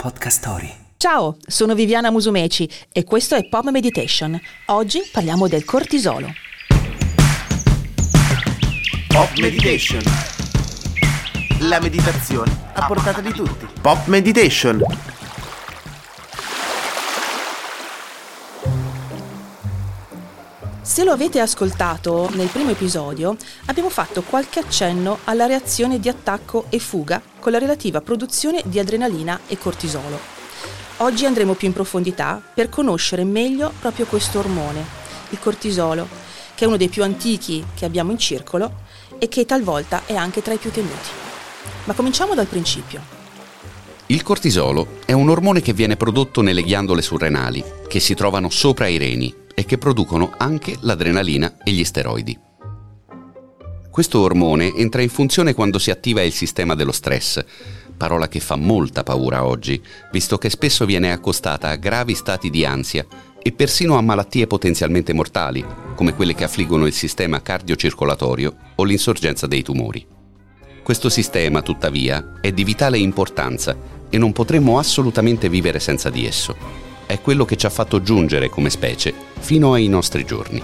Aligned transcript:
Podcast 0.00 0.38
Story. 0.38 0.72
Ciao, 0.96 1.36
sono 1.46 1.74
Viviana 1.74 2.10
Musumeci 2.10 2.66
e 2.90 3.04
questo 3.04 3.34
è 3.34 3.46
Pop 3.46 3.68
Meditation. 3.68 4.40
Oggi 4.68 5.02
parliamo 5.12 5.46
del 5.46 5.62
cortisolo. 5.66 6.26
Pop 9.08 9.38
Meditation. 9.38 10.00
La 11.68 11.78
meditazione 11.80 12.50
a 12.72 12.86
portata 12.86 13.20
di 13.20 13.30
tutti. 13.30 13.66
Pop 13.82 14.06
Meditation. 14.06 14.82
Se 21.00 21.06
lo 21.06 21.12
avete 21.12 21.40
ascoltato 21.40 22.28
nel 22.34 22.48
primo 22.48 22.72
episodio, 22.72 23.34
abbiamo 23.64 23.88
fatto 23.88 24.20
qualche 24.20 24.58
accenno 24.58 25.20
alla 25.24 25.46
reazione 25.46 25.98
di 25.98 26.10
attacco 26.10 26.66
e 26.68 26.78
fuga 26.78 27.22
con 27.38 27.52
la 27.52 27.58
relativa 27.58 28.02
produzione 28.02 28.60
di 28.66 28.78
adrenalina 28.78 29.40
e 29.46 29.56
cortisolo. 29.56 30.18
Oggi 30.98 31.24
andremo 31.24 31.54
più 31.54 31.68
in 31.68 31.72
profondità 31.72 32.42
per 32.54 32.68
conoscere 32.68 33.24
meglio 33.24 33.72
proprio 33.80 34.04
questo 34.04 34.40
ormone, 34.40 34.84
il 35.30 35.38
cortisolo, 35.38 36.06
che 36.54 36.64
è 36.64 36.66
uno 36.66 36.76
dei 36.76 36.90
più 36.90 37.02
antichi 37.02 37.64
che 37.74 37.86
abbiamo 37.86 38.10
in 38.10 38.18
circolo 38.18 38.70
e 39.18 39.26
che 39.28 39.46
talvolta 39.46 40.02
è 40.04 40.14
anche 40.14 40.42
tra 40.42 40.52
i 40.52 40.58
più 40.58 40.70
temuti. 40.70 41.08
Ma 41.84 41.94
cominciamo 41.94 42.34
dal 42.34 42.44
principio. 42.44 43.00
Il 44.08 44.22
cortisolo 44.22 44.98
è 45.06 45.12
un 45.12 45.30
ormone 45.30 45.62
che 45.62 45.72
viene 45.72 45.96
prodotto 45.96 46.42
nelle 46.42 46.62
ghiandole 46.62 47.00
surrenali, 47.00 47.64
che 47.88 48.00
si 48.00 48.12
trovano 48.12 48.50
sopra 48.50 48.86
i 48.86 48.98
reni 48.98 49.39
e 49.60 49.66
che 49.66 49.76
producono 49.76 50.32
anche 50.38 50.74
l'adrenalina 50.80 51.58
e 51.62 51.72
gli 51.72 51.84
steroidi. 51.84 52.38
Questo 53.90 54.20
ormone 54.20 54.74
entra 54.74 55.02
in 55.02 55.10
funzione 55.10 55.52
quando 55.52 55.78
si 55.78 55.90
attiva 55.90 56.22
il 56.22 56.32
sistema 56.32 56.74
dello 56.74 56.92
stress, 56.92 57.44
parola 57.94 58.26
che 58.26 58.40
fa 58.40 58.56
molta 58.56 59.02
paura 59.02 59.44
oggi, 59.44 59.78
visto 60.12 60.38
che 60.38 60.48
spesso 60.48 60.86
viene 60.86 61.12
accostata 61.12 61.68
a 61.68 61.76
gravi 61.76 62.14
stati 62.14 62.48
di 62.48 62.64
ansia 62.64 63.06
e 63.42 63.52
persino 63.52 63.98
a 63.98 64.00
malattie 64.00 64.46
potenzialmente 64.46 65.12
mortali, 65.12 65.62
come 65.94 66.14
quelle 66.14 66.34
che 66.34 66.44
affliggono 66.44 66.86
il 66.86 66.94
sistema 66.94 67.42
cardiocircolatorio 67.42 68.56
o 68.76 68.84
l'insorgenza 68.84 69.46
dei 69.46 69.62
tumori. 69.62 70.06
Questo 70.82 71.10
sistema, 71.10 71.60
tuttavia, 71.60 72.38
è 72.40 72.50
di 72.50 72.64
vitale 72.64 72.96
importanza 72.96 73.76
e 74.08 74.16
non 74.16 74.32
potremmo 74.32 74.78
assolutamente 74.78 75.50
vivere 75.50 75.80
senza 75.80 76.08
di 76.08 76.24
esso. 76.24 76.89
È 77.10 77.20
quello 77.20 77.44
che 77.44 77.56
ci 77.56 77.66
ha 77.66 77.70
fatto 77.70 78.02
giungere 78.02 78.48
come 78.48 78.70
specie 78.70 79.12
fino 79.40 79.72
ai 79.72 79.88
nostri 79.88 80.24
giorni. 80.24 80.62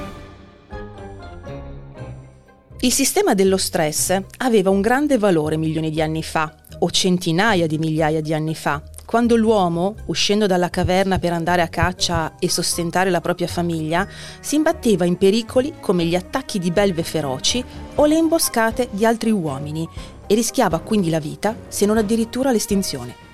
Il 2.78 2.92
sistema 2.92 3.34
dello 3.34 3.56
stress 3.56 4.16
aveva 4.36 4.70
un 4.70 4.80
grande 4.80 5.18
valore 5.18 5.56
milioni 5.56 5.90
di 5.90 6.00
anni 6.00 6.22
fa, 6.22 6.54
o 6.78 6.88
centinaia 6.88 7.66
di 7.66 7.78
migliaia 7.78 8.20
di 8.20 8.32
anni 8.32 8.54
fa, 8.54 8.80
quando 9.04 9.34
l'uomo, 9.34 9.96
uscendo 10.06 10.46
dalla 10.46 10.70
caverna 10.70 11.18
per 11.18 11.32
andare 11.32 11.62
a 11.62 11.68
caccia 11.68 12.36
e 12.38 12.48
sostentare 12.48 13.10
la 13.10 13.20
propria 13.20 13.48
famiglia, 13.48 14.06
si 14.38 14.54
imbatteva 14.54 15.04
in 15.04 15.16
pericoli 15.16 15.72
come 15.80 16.04
gli 16.04 16.14
attacchi 16.14 16.60
di 16.60 16.70
belve 16.70 17.02
feroci 17.02 17.64
o 17.96 18.06
le 18.06 18.18
imboscate 18.18 18.86
di 18.92 19.04
altri 19.04 19.32
uomini 19.32 19.88
e 20.28 20.34
rischiava 20.36 20.78
quindi 20.78 21.10
la 21.10 21.18
vita, 21.18 21.56
se 21.66 21.86
non 21.86 21.96
addirittura 21.96 22.52
l'estinzione. 22.52 23.25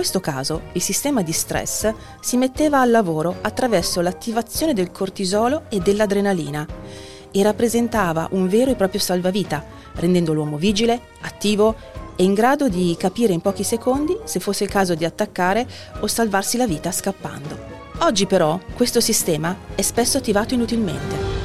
Questo 0.00 0.20
caso 0.20 0.62
il 0.72 0.80
sistema 0.80 1.20
di 1.20 1.30
stress 1.30 1.92
si 2.22 2.38
metteva 2.38 2.80
al 2.80 2.90
lavoro 2.90 3.36
attraverso 3.42 4.00
l'attivazione 4.00 4.72
del 4.72 4.90
cortisolo 4.90 5.64
e 5.68 5.80
dell'adrenalina 5.80 6.66
e 7.30 7.42
rappresentava 7.42 8.26
un 8.30 8.48
vero 8.48 8.70
e 8.70 8.76
proprio 8.76 8.98
salvavita, 8.98 9.62
rendendo 9.96 10.32
l'uomo 10.32 10.56
vigile, 10.56 10.98
attivo 11.20 11.74
e 12.16 12.24
in 12.24 12.32
grado 12.32 12.70
di 12.70 12.96
capire 12.98 13.34
in 13.34 13.42
pochi 13.42 13.62
secondi 13.62 14.16
se 14.24 14.40
fosse 14.40 14.64
il 14.64 14.70
caso 14.70 14.94
di 14.94 15.04
attaccare 15.04 15.68
o 16.00 16.06
salvarsi 16.06 16.56
la 16.56 16.66
vita 16.66 16.90
scappando. 16.90 17.58
Oggi 17.98 18.24
però 18.24 18.58
questo 18.74 19.02
sistema 19.02 19.54
è 19.74 19.82
spesso 19.82 20.16
attivato 20.16 20.54
inutilmente. 20.54 21.39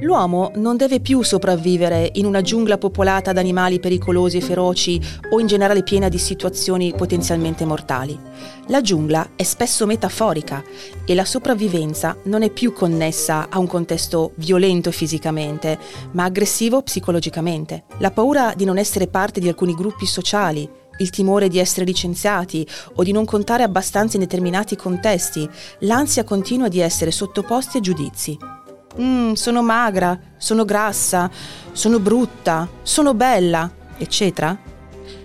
L'uomo 0.00 0.50
non 0.56 0.76
deve 0.76 1.00
più 1.00 1.22
sopravvivere 1.22 2.10
in 2.14 2.26
una 2.26 2.42
giungla 2.42 2.76
popolata 2.76 3.32
da 3.32 3.40
animali 3.40 3.80
pericolosi 3.80 4.36
e 4.36 4.42
feroci 4.42 5.00
o 5.30 5.40
in 5.40 5.46
generale 5.46 5.82
piena 5.82 6.10
di 6.10 6.18
situazioni 6.18 6.92
potenzialmente 6.94 7.64
mortali. 7.64 8.18
La 8.66 8.82
giungla 8.82 9.30
è 9.36 9.42
spesso 9.42 9.86
metaforica 9.86 10.62
e 11.06 11.14
la 11.14 11.24
sopravvivenza 11.24 12.14
non 12.24 12.42
è 12.42 12.50
più 12.50 12.74
connessa 12.74 13.48
a 13.48 13.58
un 13.58 13.66
contesto 13.66 14.32
violento 14.34 14.90
fisicamente, 14.90 15.78
ma 16.12 16.24
aggressivo 16.24 16.82
psicologicamente. 16.82 17.84
La 17.98 18.10
paura 18.10 18.52
di 18.54 18.66
non 18.66 18.76
essere 18.76 19.06
parte 19.06 19.40
di 19.40 19.48
alcuni 19.48 19.72
gruppi 19.74 20.04
sociali, 20.04 20.68
il 20.98 21.08
timore 21.08 21.48
di 21.48 21.58
essere 21.58 21.86
licenziati 21.86 22.66
o 22.96 23.02
di 23.02 23.12
non 23.12 23.24
contare 23.24 23.62
abbastanza 23.62 24.16
in 24.16 24.22
determinati 24.22 24.76
contesti, 24.76 25.48
l'ansia 25.80 26.24
continua 26.24 26.68
di 26.68 26.80
essere 26.80 27.10
sottoposti 27.10 27.78
a 27.78 27.80
giudizi. 27.80 28.55
Mm, 29.00 29.32
sono 29.32 29.62
magra, 29.62 30.18
sono 30.36 30.64
grassa, 30.64 31.30
sono 31.72 31.98
brutta, 31.98 32.68
sono 32.82 33.14
bella, 33.14 33.70
eccetera, 33.98 34.58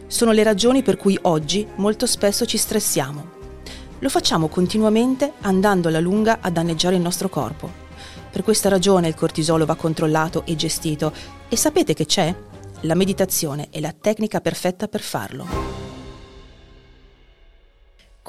sono 0.08 0.32
le 0.32 0.44
ragioni 0.44 0.82
per 0.82 0.98
cui 0.98 1.18
oggi 1.22 1.66
molto 1.76 2.06
spesso 2.06 2.46
ci 2.46 2.58
stressiamo. 2.58 3.40
Lo 4.00 4.10
facciamo 4.10 4.48
continuamente 4.48 5.34
andando 5.42 5.88
alla 5.88 6.00
lunga 6.00 6.40
a 6.42 6.50
danneggiare 6.50 6.96
il 6.96 7.02
nostro 7.02 7.30
corpo. 7.30 7.80
Per 8.32 8.44
questa 8.44 8.70
ragione 8.70 9.08
il 9.08 9.16
cortisolo 9.16 9.66
va 9.66 9.76
controllato 9.76 10.44
e 10.46 10.56
gestito 10.56 11.14
e 11.48 11.56
sapete 11.56 11.94
che 11.94 12.06
c'è? 12.06 12.36
La 12.82 12.96
meditazione 12.96 13.68
è 13.70 13.80
la 13.80 13.94
tecnica 13.98 14.42
perfetta 14.42 14.88
per 14.88 15.02
farlo. 15.02 15.81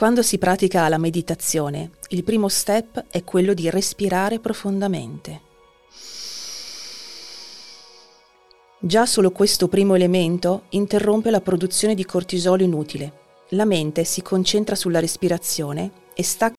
Quando 0.02 0.22
si 0.22 0.36
pratica 0.36 0.88
la 0.88 0.98
meditazione, 0.98 1.92
il 2.08 2.24
primo 2.24 2.48
step 2.48 3.04
è 3.08 3.22
quello 3.22 3.54
di 3.54 3.70
respirare 3.70 4.40
profondamente. 4.40 5.40
Già 8.80 9.06
solo 9.06 9.30
questo 9.30 9.68
primo 9.68 9.94
elemento 9.94 10.64
interrompe 10.70 11.30
la 11.30 11.40
produzione 11.40 11.94
di 11.94 12.04
cortisolo 12.04 12.64
inutile. 12.64 13.12
La 13.50 13.64
mente 13.64 14.02
si 14.02 14.22
concentra 14.22 14.74
sulla 14.74 14.98
respirazione 14.98 15.92
e 16.14 16.24
stacca 16.24 16.50